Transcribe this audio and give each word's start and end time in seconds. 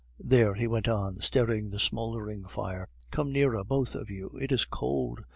"There," 0.23 0.55
he 0.55 0.65
went 0.65 0.87
on, 0.87 1.19
stirring 1.21 1.69
the 1.69 1.77
smouldering 1.77 2.45
fire, 2.47 2.87
"come 3.11 3.31
nearer, 3.31 3.63
both 3.63 3.93
of 3.93 4.09
you. 4.09 4.31
It 4.41 4.51
is 4.51 4.65
cold. 4.65 5.25